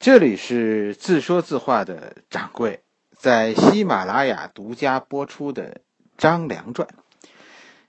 [0.00, 2.84] 这里是自说自话的掌柜，
[3.16, 5.72] 在喜马拉雅独家播出的
[6.16, 6.86] 《张良传》。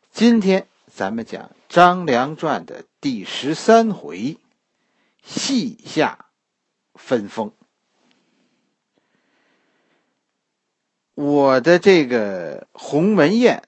[0.10, 4.40] 今天咱们讲《张良传》的第十三回：
[5.22, 6.26] 戏下
[6.96, 7.54] 分封。
[11.14, 13.62] 我的这个鸿门宴，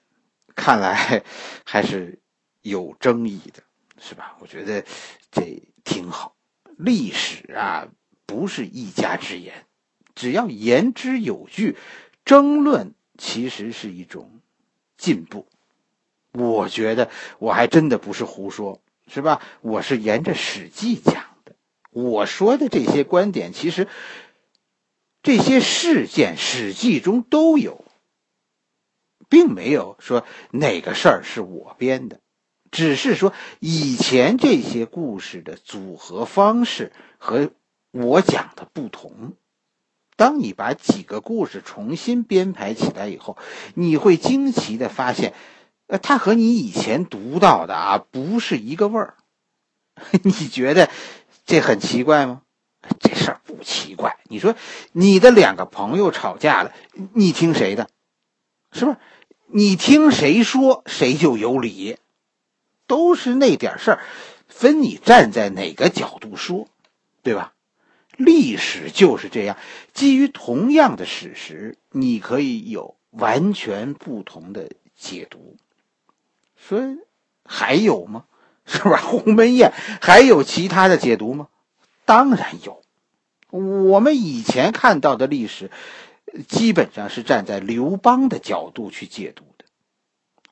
[0.56, 1.22] 看来
[1.64, 2.18] 还是
[2.60, 3.62] 有争议的，
[4.00, 4.36] 是吧？
[4.40, 4.84] 我觉得
[5.30, 6.34] 这挺好。
[6.76, 7.86] 历史啊。
[8.32, 9.66] 不是一家之言，
[10.14, 11.76] 只要言之有据，
[12.24, 14.40] 争论其实是一种
[14.96, 15.46] 进步。
[16.32, 19.42] 我觉得我还真的不是胡说，是吧？
[19.60, 21.54] 我是沿着《史记》讲的。
[21.90, 23.86] 我说的这些观点，其实
[25.22, 27.84] 这些事件《史记》中都有，
[29.28, 32.20] 并没有说哪个事儿是我编的，
[32.70, 37.50] 只是说以前这些故事的组合方式和。
[37.92, 39.34] 我讲的不同，
[40.16, 43.36] 当你把几个故事重新编排起来以后，
[43.74, 45.34] 你会惊奇的发现，
[45.86, 49.14] 呃，它和你以前读到的啊不是一个味儿。
[50.24, 50.88] 你觉得
[51.44, 52.40] 这很奇怪吗？
[52.98, 54.16] 这事儿不奇怪。
[54.24, 54.56] 你说
[54.92, 56.72] 你的两个朋友吵架了，
[57.12, 57.90] 你听谁的？
[58.72, 58.96] 是不是？
[59.48, 61.98] 你听谁说谁就有理，
[62.86, 64.00] 都是那点事儿，
[64.48, 66.68] 分你站在哪个角度说，
[67.22, 67.52] 对吧？
[68.24, 69.56] 历史就是这样，
[69.92, 75.56] 基于同样的史实，你可以有完全不同的解读。
[76.56, 76.80] 说
[77.44, 78.24] 还有吗？
[78.64, 78.96] 是吧？
[78.98, 81.48] 鸿门宴还有其他的解读吗？
[82.04, 82.82] 当然有。
[83.50, 85.70] 我们以前看到的历史，
[86.48, 89.64] 基本上是站在刘邦的角度去解读的。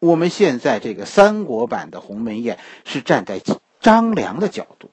[0.01, 3.41] 我们现在这个三国版的鸿门宴是站在
[3.81, 4.91] 张良的角度，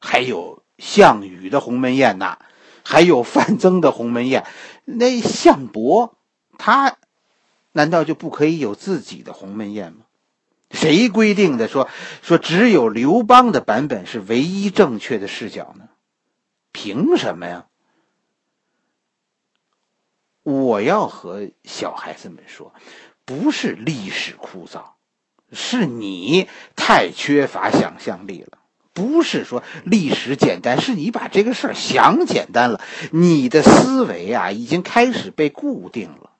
[0.00, 0.61] 还有。
[0.82, 2.38] 项羽的鸿门宴呐，
[2.84, 4.44] 还有范增的鸿门宴，
[4.84, 6.18] 那项伯
[6.58, 6.96] 他
[7.70, 10.06] 难道就不可以有自己的鸿门宴吗？
[10.72, 11.88] 谁规定的说
[12.20, 15.88] 说只有刘邦的版本是唯一正确的视角呢？
[16.72, 17.66] 凭什么呀？
[20.42, 22.74] 我要和小孩子们说，
[23.24, 24.82] 不是历史枯燥，
[25.52, 28.58] 是你太缺乏想象力了。
[28.92, 32.80] 不是说历史简单，是你把这个事儿想简单了，
[33.10, 36.30] 你的思维啊已经开始被固定了，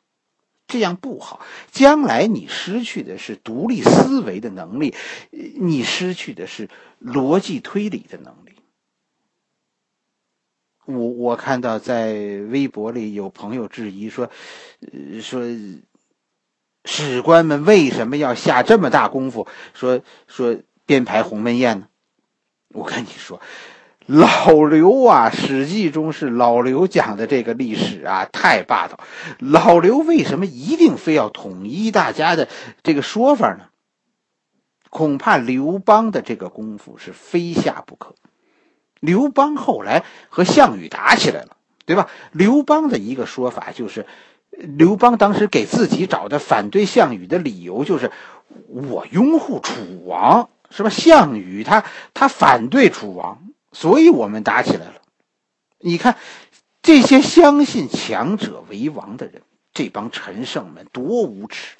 [0.66, 1.40] 这样不好。
[1.70, 4.94] 将来你失去的是独立思维的能力，
[5.30, 6.68] 你失去的是
[7.02, 8.52] 逻辑推理的能力。
[10.84, 14.30] 我我看到在微博里有朋友质疑说，
[15.22, 15.42] 说
[16.84, 21.86] 史官们为什么要下这么大功夫，说说编排鸿门宴呢？
[22.72, 23.40] 我跟你说，
[24.06, 28.98] 老刘啊，《史记》中是老刘讲的这个历史啊，太霸道。
[29.38, 32.48] 老刘为什么一定非要统一大家的
[32.82, 33.66] 这个说法呢？
[34.90, 38.14] 恐怕刘邦的这个功夫是非下不可。
[39.00, 41.56] 刘邦后来和项羽打起来了，
[41.86, 42.08] 对吧？
[42.32, 44.06] 刘邦的一个说法就是，
[44.50, 48.10] 刘邦当时给自己找的反对项羽的理由就是，
[48.66, 50.48] 我拥护楚王。
[50.74, 50.90] 是吧？
[50.90, 51.84] 项羽他
[52.14, 54.94] 他反对楚王，所以我们打起来了。
[55.78, 56.16] 你看，
[56.80, 59.42] 这些相信强者为王的人，
[59.74, 61.76] 这帮陈胜们多无耻。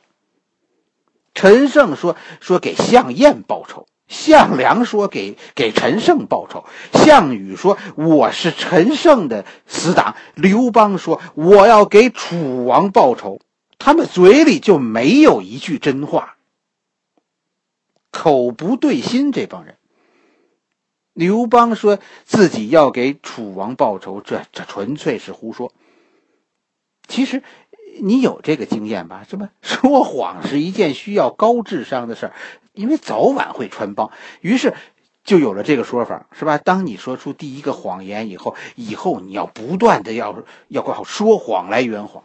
[1.35, 13.41] 陈胜说说给项燕报仇，项梁说给给陈胜报仇，项羽说我是陈胜的死党，刘邦说我要给楚王报仇，
[13.79, 16.37] 他们嘴里就没有一句真话。
[18.13, 19.77] 口不对心，这帮人。
[21.13, 25.73] 刘邦说自己要给楚王报仇，这这纯粹是胡说。
[27.09, 27.43] 其实
[28.01, 29.27] 你有这个经验吧？
[29.29, 29.51] 是吧？
[29.61, 32.33] 说谎是一件需要高智商的事儿，
[32.73, 34.11] 因为早晚会穿帮。
[34.41, 34.75] 于是
[35.25, 36.59] 就有了这个说法，是吧？
[36.59, 42.25] 当你说出第一个谎言以后，以后你要不断的要要靠说谎来圆谎。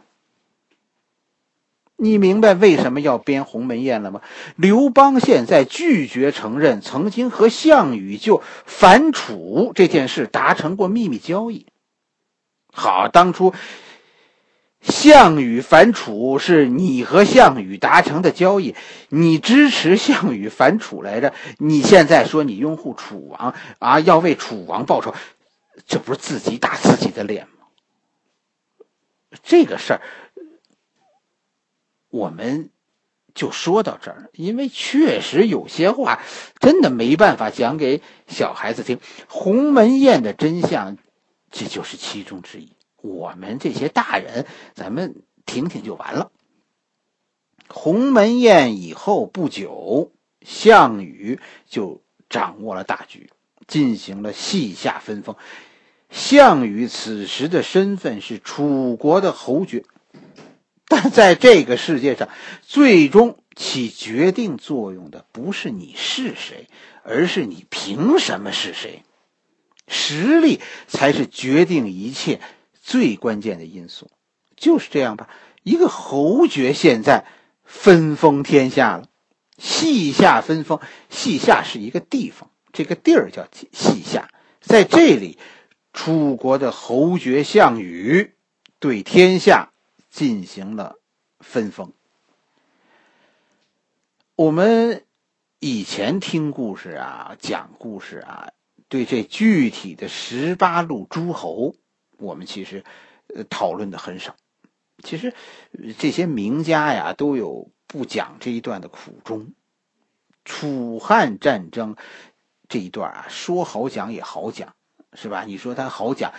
[2.00, 4.20] 你明白为什么要编鸿门宴了吗？
[4.54, 11.66] 刘邦现在拒绝承认曾经和项羽就反楚这件事达成过秘密交易。
[12.72, 13.52] 好，当初
[14.80, 18.76] 项羽反楚是你和项羽达成的交易，
[19.08, 21.34] 你支持项羽反楚来着？
[21.58, 25.16] 你现在说你拥护楚王啊，要为楚王报仇，
[25.88, 27.66] 这不是自己打自己的脸吗？
[29.42, 30.00] 这个事儿。
[32.10, 32.70] 我们
[33.34, 36.22] 就说到这儿，因为确实有些话
[36.58, 38.98] 真的没办法讲给小孩子听。
[39.28, 40.96] 鸿门宴的真相，
[41.50, 42.72] 这就是其中之一。
[43.00, 46.32] 我们这些大人，咱们听听就完了。
[47.68, 51.38] 鸿门宴以后不久，项羽
[51.68, 53.30] 就掌握了大局，
[53.66, 55.36] 进行了西夏分封。
[56.10, 59.84] 项羽此时的身份是楚国的侯爵，
[60.88, 62.28] 但在这个世界上，
[62.62, 66.66] 最终起决定作用的不是你是谁，
[67.02, 69.02] 而是你凭什么是谁。
[69.86, 72.40] 实力才是决定一切
[72.82, 74.10] 最关键的因素。
[74.56, 75.28] 就是这样吧，
[75.62, 77.26] 一个侯爵现在
[77.64, 79.08] 分封天下了，
[79.58, 80.80] 西夏分封。
[81.10, 84.30] 西夏是一个地方，这个地儿叫西夏，
[84.60, 85.38] 在这里。
[85.94, 88.34] 楚国的侯爵项羽
[88.78, 89.72] 对天下
[90.10, 90.98] 进行了
[91.40, 91.92] 分封。
[94.34, 95.04] 我们
[95.58, 98.52] 以前听故事啊，讲故事啊，
[98.88, 101.74] 对这具体的十八路诸侯，
[102.18, 102.84] 我们其实
[103.34, 104.36] 呃讨论的很少。
[105.02, 105.34] 其实
[105.98, 109.52] 这些名家呀，都有不讲这一段的苦衷。
[110.44, 111.96] 楚汉战争
[112.68, 114.74] 这一段啊，说好讲也好讲。
[115.14, 115.44] 是吧？
[115.44, 116.34] 你说他好讲，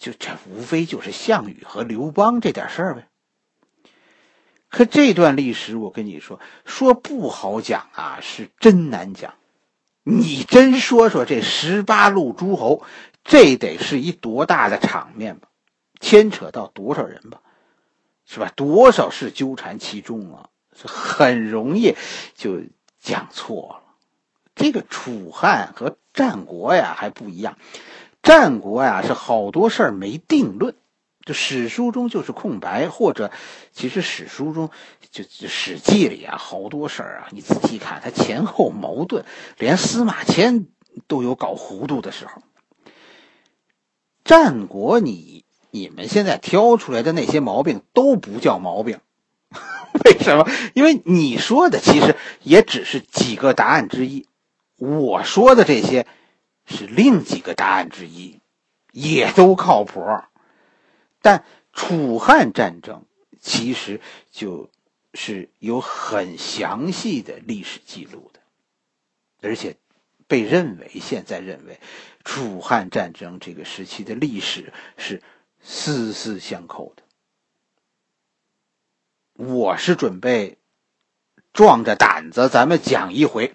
[0.00, 3.06] 就这无非就是项羽和刘邦这点事儿呗。
[4.74, 9.34] 可这段历史，我跟你说，说不好讲啊，是真难讲。
[10.02, 12.82] 你真说说这十八路诸侯，
[13.22, 15.46] 这得是一多大的场面吧？
[16.00, 17.40] 牵扯到多少人吧？
[18.26, 18.50] 是吧？
[18.56, 20.48] 多少事纠缠其中啊？
[20.76, 21.94] 是很容易
[22.34, 22.60] 就
[23.00, 23.94] 讲错了。
[24.56, 27.56] 这个楚汉和战国呀还不一样。
[28.24, 30.74] 战国呀，是好多事儿没定论，
[31.24, 33.30] 就史书中就是空白，或者
[33.72, 34.70] 其实史书中
[35.10, 39.24] 就《史记》里啊，好多事儿啊，你仔细看，它前后矛盾，
[39.58, 40.66] 连司马迁
[41.06, 42.42] 都有搞糊涂的时候。
[44.24, 49.00] 战国，你你们现在挑出来的那些毛病都不叫毛病，
[50.04, 50.46] 为什么？
[50.74, 54.26] 因为你说的其实也只是几个答案之一，
[54.76, 56.06] 我说的这些。
[56.66, 58.40] 是另几个答案之一，
[58.90, 60.00] 也都靠谱。
[61.24, 61.42] 但
[61.72, 63.06] 楚汉战争
[63.40, 63.98] 其实
[64.30, 64.68] 就
[65.14, 68.40] 是有很详细的历史记录的，
[69.40, 69.76] 而且
[70.26, 71.80] 被认为现在认为
[72.24, 75.22] 楚汉战争这个时期的历史是
[75.62, 77.02] 丝丝相扣的。
[79.32, 80.58] 我是准备
[81.54, 83.54] 壮着胆子，咱们讲一回。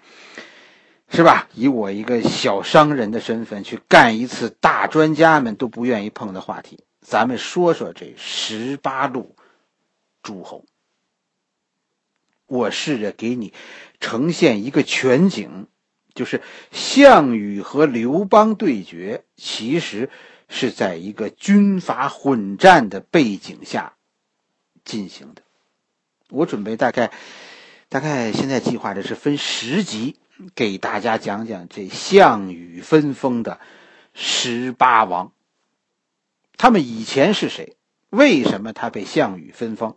[1.12, 1.48] 是吧？
[1.54, 9.34] 以我一个小商人的身份去干一次大专家们都不愿意碰的话题，咱们说说这十八路
[10.22, 10.64] 诸侯。
[12.46, 13.52] 我试着给你
[14.00, 15.68] 呈现一个全景，
[16.14, 16.42] 就是
[16.72, 20.10] 项羽和刘邦对决，其实
[20.48, 23.94] 是在一个军阀混战的背景下
[24.84, 25.42] 进行的。
[26.28, 27.12] 我准备大概，
[27.88, 30.16] 大概现在计划的是分十集。
[30.54, 33.60] 给大家讲讲这项羽分封的
[34.14, 35.32] 十八王，
[36.60, 37.78] 他们以前是谁？
[38.10, 39.96] 为什么他被项羽分封？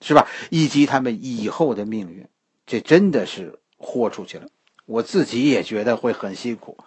[0.00, 0.26] 是吧？
[0.50, 2.26] 以及他们以后的命运，
[2.66, 4.48] 这真的是豁出去了。
[4.86, 6.78] 我自己也觉得会很辛苦，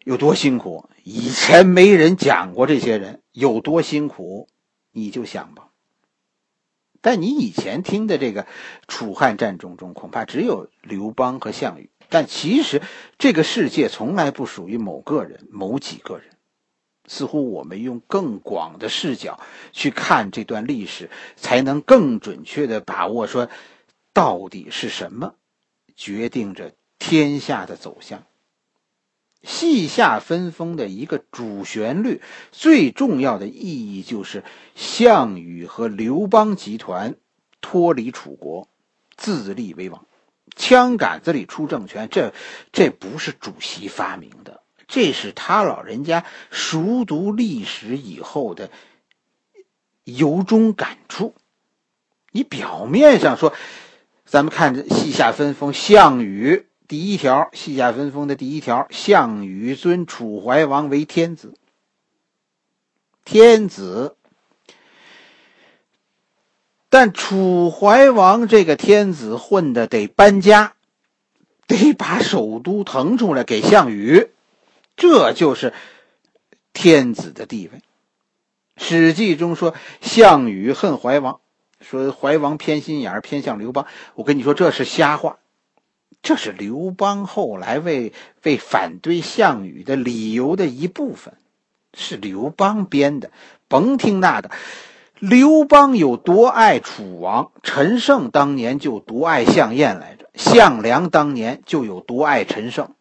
[0.00, 0.90] 有多辛苦？
[1.02, 4.48] 以前没人讲过这些人有多辛苦，
[4.92, 5.68] 你就想吧。
[7.00, 8.46] 但你以前听的这个
[8.86, 11.88] 楚汉战争中，恐怕只有刘邦和项羽。
[12.10, 12.82] 但其实
[13.16, 16.33] 这个世界从来不属于某个人、某几个人。
[17.06, 19.40] 似乎我们用更广的视角
[19.72, 23.48] 去看这段历史，才能更准确的把握说，
[24.12, 25.34] 到底是什么
[25.96, 28.24] 决定着天下的走向。
[29.42, 34.42] 西夏分封的一个主旋律，最重要的意义就是
[34.74, 37.16] 项羽和刘邦集团
[37.60, 38.68] 脱离楚国，
[39.16, 40.06] 自立为王，
[40.56, 42.08] 枪杆子里出政权。
[42.10, 42.32] 这
[42.72, 44.62] 这不是主席发明的，
[44.94, 48.70] 这是他老人家熟读历史以后的
[50.04, 51.34] 由衷感触。
[52.30, 53.52] 你表面上说，
[54.24, 56.66] 咱们看着西夏分封项羽。
[56.86, 61.54] 第一条，西夏分封的第一条，项羽尊楚怀王为天子。
[63.24, 64.14] 天子，
[66.88, 70.74] 但楚怀王这个天子混的得搬家，
[71.66, 74.28] 得把首都腾出来给项羽，
[74.96, 75.72] 这就是
[76.72, 77.78] 天子的地位。
[78.76, 81.40] 《史记》中说项羽恨怀王，
[81.80, 83.86] 说怀王偏心眼儿，偏向刘邦。
[84.14, 85.38] 我跟你说，这是瞎话。
[86.22, 91.34] 这是刘邦后来为为反对项羽的理由的一部分，
[91.92, 93.30] 是刘邦编的，
[93.68, 94.50] 甭听那个。
[95.18, 100.28] 刘邦有多爱楚王，陈胜当年就多爱项燕来着。
[100.34, 102.94] 项梁当年就有多爱陈胜，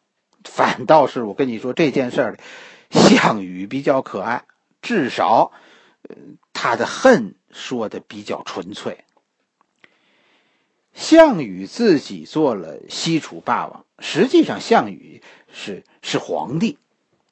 [0.44, 2.38] 反倒是我跟你说这件事里，
[2.90, 4.46] 项羽比较可爱，
[4.82, 5.52] 至少，
[6.54, 9.04] 他的恨说的比较纯粹。
[10.94, 16.78] 项羽自己做了西楚霸王，实际上项羽是是皇帝，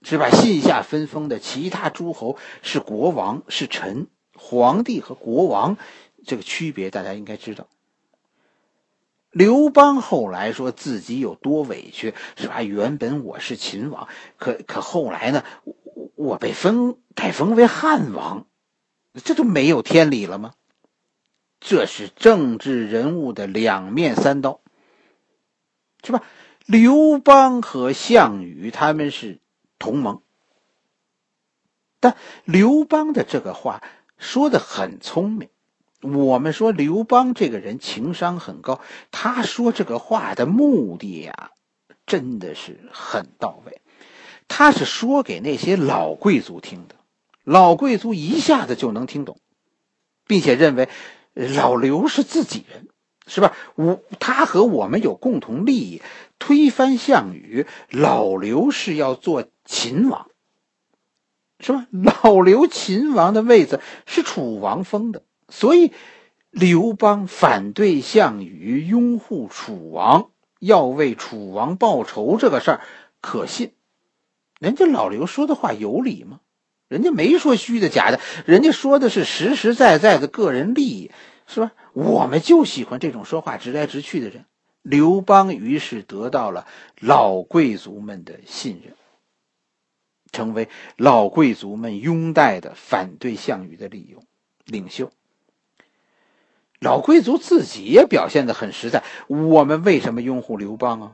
[0.01, 0.29] 是吧？
[0.29, 4.07] 信下分封的其他诸侯是国王，是臣。
[4.33, 5.77] 皇帝和国王
[6.25, 7.67] 这个区别，大家应该知道。
[9.31, 12.61] 刘邦后来说自己有多委屈，是吧？
[12.61, 14.07] 原本我是秦王，
[14.37, 15.43] 可可后来呢，
[16.15, 18.45] 我被封改封为汉王，
[19.23, 20.53] 这就没有天理了吗？
[21.59, 24.61] 这是政治人物的两面三刀，
[26.03, 26.23] 是吧？
[26.65, 29.39] 刘邦和项羽他们是
[29.79, 30.21] 同盟，
[31.99, 33.81] 但刘邦的这个话。
[34.17, 35.49] 说的很聪明，
[36.01, 38.81] 我们说刘邦这个人情商很高，
[39.11, 41.51] 他说这个话的目的呀，
[42.05, 43.81] 真的是很到位。
[44.47, 46.95] 他是说给那些老贵族听的，
[47.43, 49.37] 老贵族一下子就能听懂，
[50.25, 50.89] 并且认为
[51.33, 52.87] 老刘是自己人，
[53.27, 53.53] 是吧？
[53.75, 56.01] 我他和我们有共同利益，
[56.39, 60.27] 推翻项羽，老刘是要做秦王。
[61.63, 61.85] 是吧？
[61.91, 65.91] 老刘秦王的位子是楚王封的，所以
[66.49, 72.81] 刘邦反对项羽，拥护楚王，要为楚王报仇，这个事儿
[73.21, 73.73] 可信？
[74.59, 76.39] 人家老刘说的话有理吗？
[76.87, 81.11] 人家没说虚的假的，人家说的是实实在在的个人利益，
[81.47, 81.71] 是吧？
[81.93, 84.45] 我们就喜欢这种说话直来直去的人。
[84.81, 86.65] 刘邦于是得到了
[86.99, 88.95] 老贵族们的信任。
[90.31, 94.23] 成为老贵族们拥戴的反对项羽的理由，
[94.65, 95.11] 领袖。
[96.81, 99.03] 老贵族自己也表现的很实在。
[99.27, 101.11] 我们为什么拥护刘邦啊？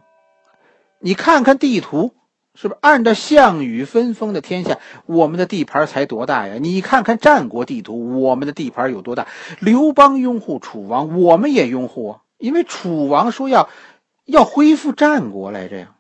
[1.00, 2.14] 你看看地图，
[2.56, 6.56] 是不是按照项羽分封的天下，我们的地盘才多大呀？
[6.62, 9.28] 你看看战国地图，我们的地盘有多大？
[9.60, 13.68] 刘邦拥护楚王，我们也拥护啊，因为楚王说要
[14.24, 15.96] 要恢复战国来着呀。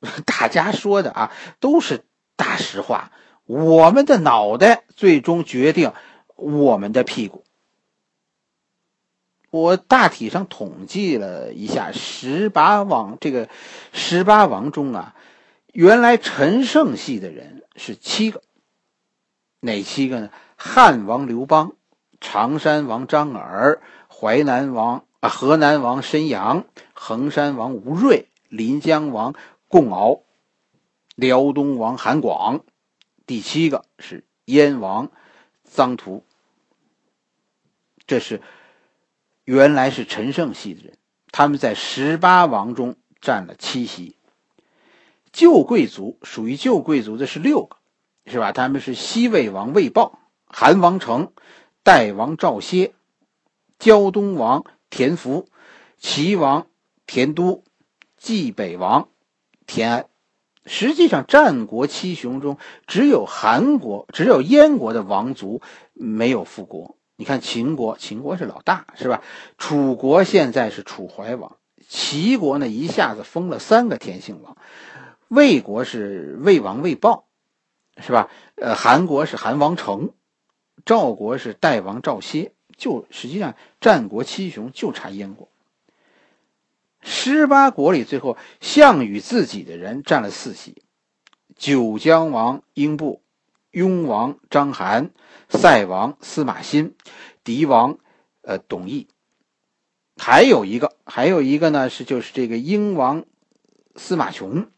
[0.24, 2.04] 大家说的啊，都是
[2.34, 3.12] 大实话。
[3.44, 5.92] 我们的脑袋最终决定
[6.34, 7.44] 我们的屁股。
[9.54, 13.48] 我大体上统计了一下，十八王这个
[13.92, 15.14] 十八王中啊，
[15.72, 18.42] 原来陈胜系的人是七个。
[19.60, 20.30] 哪七个呢？
[20.56, 21.74] 汉王刘邦、
[22.20, 29.36] 常山王张耳、淮南王啊、河南王申阳、衡山王吴瑞、临江王。
[29.68, 30.22] 共敖，
[31.14, 32.64] 辽东王韩广，
[33.24, 35.12] 第七个是燕王
[35.72, 36.24] 臧荼。
[38.04, 38.42] 这是
[39.44, 40.96] 原来是陈胜系的人，
[41.30, 44.16] 他们在十八王中占了七席。
[45.32, 47.76] 旧贵族属于旧贵族的是六个，
[48.26, 48.52] 是吧？
[48.52, 51.32] 他们是西魏王魏豹、韩王成、
[51.82, 52.94] 代王赵歇、
[53.78, 55.48] 胶东王田福、
[55.98, 56.66] 齐王
[57.06, 57.64] 田都、
[58.16, 59.08] 冀北王。
[59.66, 60.06] 田安，
[60.66, 65.60] 实际上战国七雄中，只有韩国、只有燕国的王族
[65.92, 66.96] 没有复国。
[67.16, 69.22] 你看秦国，秦国是老大，是吧？
[69.56, 71.56] 楚国现在是楚怀王，
[71.88, 74.56] 齐国呢一下子封了三个田姓王，
[75.28, 77.26] 魏国是魏王魏豹，
[77.98, 78.30] 是吧？
[78.56, 80.10] 呃，韩国是韩王成，
[80.84, 85.48] 赵国是代王赵歇，就实际上战国七雄就差燕国。
[87.00, 90.82] 十八国里，最后项羽自己的人占了四席：
[91.54, 93.20] 九江王英布、
[93.74, 95.10] 雍王章邯、
[95.48, 96.94] 塞王司马欣、
[97.42, 97.98] 狄王
[98.42, 99.08] 呃董翳。
[100.16, 103.24] 还有一个，还有一个呢，是就是这个英王
[103.96, 104.68] 司马琼。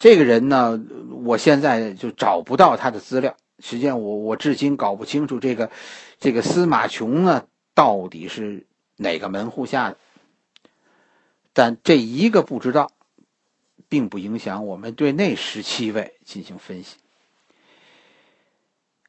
[0.00, 0.82] 这个人呢，
[1.22, 3.36] 我现在就找不到他的资料。
[3.60, 5.70] 实际上，我我至今搞不清楚这个
[6.18, 9.98] 这个司马琼呢，到底是哪个门户下的。
[11.52, 12.90] 但这一个不知道，
[13.88, 16.96] 并不影响我们对那十七位进行分析。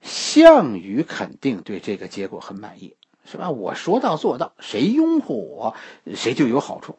[0.02, 3.50] 项羽肯定对这个结果很满意，是吧？
[3.50, 5.76] 我说到做到，谁拥护我，
[6.16, 6.98] 谁就有好处。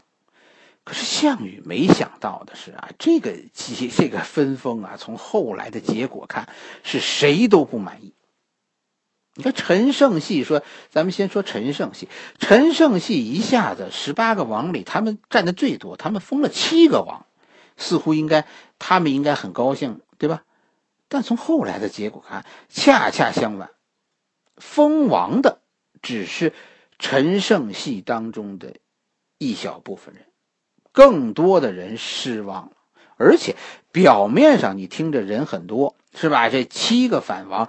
[0.85, 6.49] 可是项羽没想到的是啊，这个这这个分封啊，从后来的结果看，
[6.83, 8.15] 是谁都不满意。
[9.35, 12.09] 你看陈胜系说，咱们先说陈胜系。
[12.39, 17.27] 陈胜系一下子十八个王里，他们占的最多，他们封了七个王，
[17.77, 18.45] 似乎应该
[18.79, 20.43] 他们应该很高兴，对吧？
[21.13, 23.69] 但从后来的结果看，恰恰相反，
[24.57, 25.59] 封王的
[26.01, 26.55] 只是
[26.99, 28.77] 陈胜系当中的
[29.37, 30.25] 一小部分人，
[30.91, 32.73] 更多的人失望了。
[33.19, 33.57] 而且
[33.93, 36.49] 表面上你听着人很多，是吧？
[36.49, 37.69] 这七个反王，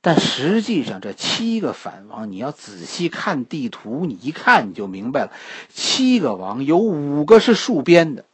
[0.00, 5.32] 但实际上这七个反王，你要仔细看地图，你一看你就明白了，
[5.68, 8.24] 七个王有五个是戍边的。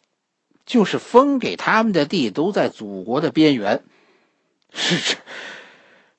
[0.66, 3.82] 就是封给他们的地都在祖国的边缘，
[4.74, 5.16] 是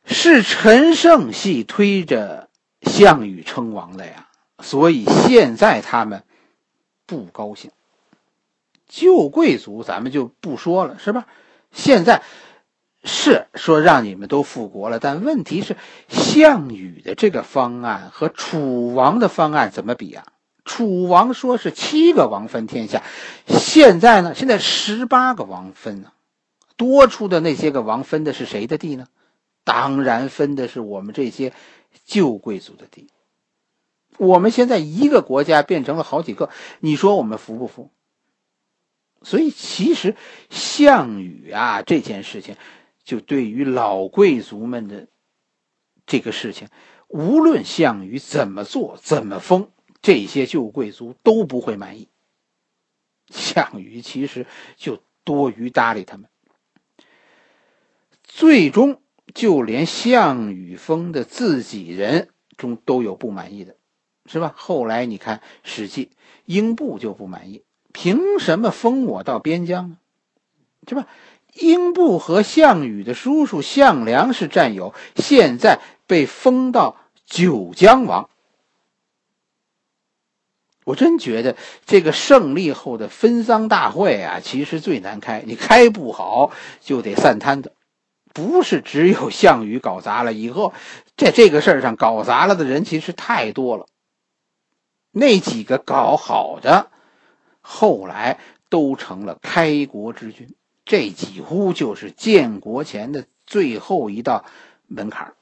[0.06, 2.50] 是陈胜系推着
[2.82, 4.30] 项羽称王的呀，
[4.64, 6.24] 所以现在他们
[7.06, 7.72] 不高兴。
[8.88, 11.28] 旧贵族咱们就不说了，是吧？
[11.74, 12.24] 现在
[13.04, 15.76] 是说让你们都复国了，但问题是
[16.08, 20.26] 项羽的这个方案和楚王的方案怎么比啊？
[20.68, 23.02] 楚王说是七个王分天下，
[23.48, 24.36] 现在呢？
[24.36, 26.12] 现在十八个王分呢，
[26.76, 29.08] 多出的那些个王分的是谁的地呢？
[29.64, 31.54] 当然分的是我们这些
[32.06, 33.08] 旧贵族的地。
[34.18, 37.90] 我们现在一个国家变成了好几个，你说我们服不服？
[39.24, 40.16] 所以其实
[40.50, 42.56] 项羽啊这件事情，
[43.04, 45.08] 就对于老贵族们的
[46.06, 46.68] 这个事情，
[47.08, 49.70] 无论项羽怎么做，怎么封。
[50.08, 52.08] 这些旧贵族都不会满意，
[53.30, 54.46] 项羽其实
[54.78, 56.30] 就多余搭理他们。
[58.24, 59.02] 最终，
[59.34, 63.76] 就连项羽封的自己人中都有不满意的，
[64.28, 64.54] 是吧？
[64.56, 66.06] 后来你看《史记》，
[66.46, 69.98] 英布就不满意，凭什么封我到边疆呢？
[70.88, 71.06] 是吧？
[71.54, 76.96] 英布和项羽的叔叔项梁是战友，现在被封到
[77.26, 78.30] 九江王。
[80.88, 85.44] 我真觉得这个胜利后的分赃大会啊，其实最难开。
[85.46, 87.74] 你开不好，就得散摊子。
[88.34, 90.74] 不是只有项羽搞砸了，以后
[91.18, 93.86] 在这个事儿上搞砸了的人其实太多了。
[95.12, 96.90] 那几个搞好的，
[97.60, 100.56] 后来都成了开国之君。
[100.86, 104.46] 这几乎就是建国前的最后一道
[104.88, 105.34] 门槛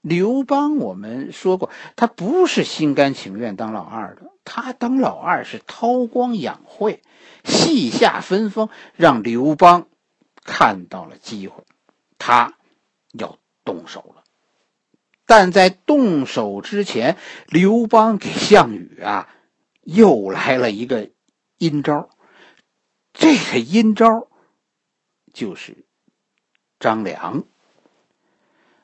[0.00, 7.02] 刘邦，我们说过，他不是心甘情愿当老二的，他当老二是韬光养晦，
[7.44, 9.88] 细下分封，让刘邦
[10.44, 11.64] 看到了机会，
[12.16, 12.54] 他
[13.12, 14.22] 要动手了。
[15.26, 17.16] 但在动手之前，
[17.48, 19.28] 刘邦给项羽啊
[19.82, 21.10] 又来了一个
[21.58, 22.08] 阴招，
[23.12, 24.28] 这个阴招
[25.34, 25.84] 就是
[26.78, 27.44] 张良。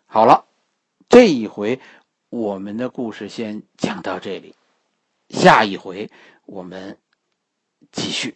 [0.07, 0.47] 好了。
[1.15, 1.79] 这一回，
[2.29, 4.57] 我们的故事先讲到这里，
[5.29, 6.11] 下一回
[6.45, 6.99] 我们
[7.93, 8.35] 继续。